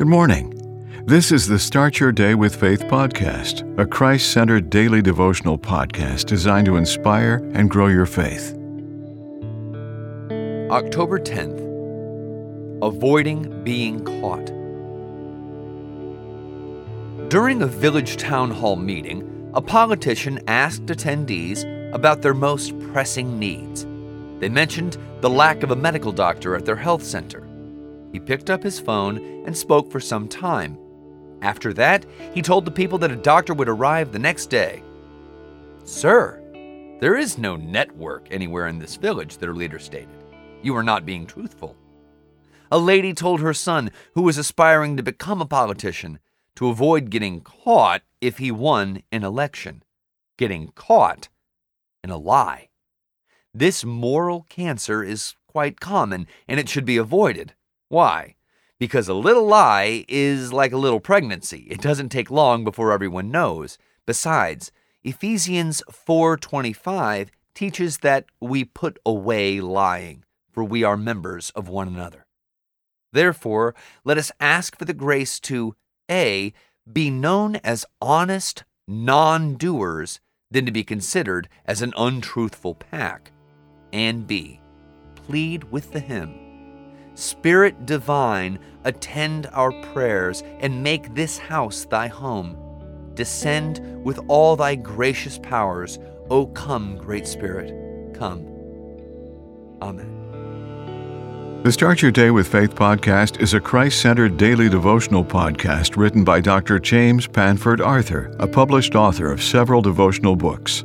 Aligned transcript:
Good 0.00 0.08
morning. 0.08 1.04
This 1.04 1.30
is 1.30 1.46
the 1.46 1.58
Start 1.58 2.00
Your 2.00 2.10
Day 2.10 2.34
with 2.34 2.56
Faith 2.56 2.84
podcast, 2.84 3.78
a 3.78 3.84
Christ 3.84 4.32
centered 4.32 4.70
daily 4.70 5.02
devotional 5.02 5.58
podcast 5.58 6.24
designed 6.24 6.64
to 6.68 6.78
inspire 6.78 7.46
and 7.52 7.68
grow 7.68 7.88
your 7.88 8.06
faith. 8.06 8.54
October 10.70 11.18
10th 11.18 11.60
Avoiding 12.80 13.62
Being 13.62 14.02
Caught. 14.02 14.46
During 17.28 17.60
a 17.60 17.66
village 17.66 18.16
town 18.16 18.50
hall 18.50 18.76
meeting, 18.76 19.50
a 19.52 19.60
politician 19.60 20.40
asked 20.48 20.86
attendees 20.86 21.92
about 21.92 22.22
their 22.22 22.32
most 22.32 22.72
pressing 22.78 23.38
needs. 23.38 23.86
They 24.38 24.48
mentioned 24.48 24.96
the 25.20 25.28
lack 25.28 25.62
of 25.62 25.72
a 25.72 25.76
medical 25.76 26.10
doctor 26.10 26.56
at 26.56 26.64
their 26.64 26.76
health 26.76 27.02
center. 27.02 27.49
He 28.12 28.20
picked 28.20 28.50
up 28.50 28.62
his 28.62 28.80
phone 28.80 29.18
and 29.46 29.56
spoke 29.56 29.90
for 29.90 30.00
some 30.00 30.28
time. 30.28 30.78
After 31.42 31.72
that, 31.74 32.04
he 32.34 32.42
told 32.42 32.64
the 32.64 32.70
people 32.70 32.98
that 32.98 33.10
a 33.10 33.16
doctor 33.16 33.54
would 33.54 33.68
arrive 33.68 34.12
the 34.12 34.18
next 34.18 34.46
day. 34.46 34.82
Sir, 35.84 36.40
there 37.00 37.16
is 37.16 37.38
no 37.38 37.56
network 37.56 38.28
anywhere 38.30 38.66
in 38.66 38.78
this 38.78 38.96
village, 38.96 39.38
their 39.38 39.54
leader 39.54 39.78
stated. 39.78 40.08
You 40.62 40.76
are 40.76 40.82
not 40.82 41.06
being 41.06 41.26
truthful. 41.26 41.76
A 42.70 42.78
lady 42.78 43.14
told 43.14 43.40
her 43.40 43.54
son, 43.54 43.90
who 44.14 44.22
was 44.22 44.38
aspiring 44.38 44.96
to 44.96 45.02
become 45.02 45.40
a 45.40 45.46
politician, 45.46 46.18
to 46.56 46.68
avoid 46.68 47.10
getting 47.10 47.40
caught 47.40 48.02
if 48.20 48.38
he 48.38 48.50
won 48.50 49.02
an 49.10 49.24
election. 49.24 49.82
Getting 50.36 50.72
caught 50.74 51.28
in 52.04 52.10
a 52.10 52.18
lie. 52.18 52.68
This 53.54 53.84
moral 53.84 54.46
cancer 54.48 55.02
is 55.02 55.34
quite 55.48 55.80
common 55.80 56.26
and 56.46 56.60
it 56.60 56.68
should 56.68 56.84
be 56.84 56.96
avoided. 56.96 57.54
Why? 57.90 58.36
Because 58.78 59.08
a 59.08 59.14
little 59.14 59.46
lie 59.46 60.04
is 60.08 60.52
like 60.52 60.70
a 60.70 60.78
little 60.78 61.00
pregnancy. 61.00 61.66
It 61.68 61.82
doesn't 61.82 62.10
take 62.10 62.30
long 62.30 62.62
before 62.62 62.92
everyone 62.92 63.32
knows. 63.32 63.78
Besides, 64.06 64.70
Ephesians 65.02 65.82
4:25 65.90 67.30
teaches 67.52 67.98
that 67.98 68.26
we 68.40 68.62
put 68.64 69.00
away 69.04 69.60
lying, 69.60 70.22
for 70.52 70.62
we 70.62 70.84
are 70.84 70.96
members 70.96 71.50
of 71.50 71.68
one 71.68 71.88
another. 71.88 72.26
Therefore, 73.12 73.74
let 74.04 74.18
us 74.18 74.30
ask 74.38 74.78
for 74.78 74.84
the 74.84 74.94
grace 74.94 75.40
to 75.40 75.74
A 76.08 76.52
be 76.90 77.10
known 77.10 77.56
as 77.56 77.84
honest 78.00 78.62
non-doers 78.86 80.20
than 80.48 80.64
to 80.64 80.70
be 80.70 80.84
considered 80.84 81.48
as 81.64 81.82
an 81.82 81.92
untruthful 81.96 82.76
pack, 82.76 83.32
and 83.92 84.28
B 84.28 84.60
plead 85.16 85.64
with 85.64 85.92
the 85.92 86.00
hymn 86.00 86.49
Spirit 87.20 87.84
divine, 87.84 88.58
attend 88.84 89.46
our 89.52 89.72
prayers 89.92 90.42
and 90.60 90.82
make 90.82 91.14
this 91.14 91.36
house 91.36 91.84
thy 91.84 92.06
home. 92.06 92.56
Descend 93.14 94.02
with 94.02 94.18
all 94.26 94.56
thy 94.56 94.74
gracious 94.74 95.38
powers. 95.38 95.98
O 96.30 96.46
come, 96.46 96.96
great 96.96 97.26
Spirit, 97.26 98.14
come. 98.14 98.46
Amen. 99.82 101.60
The 101.62 101.72
Start 101.72 102.00
Your 102.00 102.10
Day 102.10 102.30
with 102.30 102.48
Faith 102.48 102.74
podcast 102.74 103.38
is 103.42 103.52
a 103.52 103.60
Christ 103.60 104.00
centered 104.00 104.38
daily 104.38 104.70
devotional 104.70 105.22
podcast 105.22 105.98
written 105.98 106.24
by 106.24 106.40
Dr. 106.40 106.78
James 106.78 107.26
Panford 107.26 107.84
Arthur, 107.84 108.34
a 108.38 108.48
published 108.48 108.94
author 108.94 109.30
of 109.30 109.42
several 109.42 109.82
devotional 109.82 110.36
books. 110.36 110.84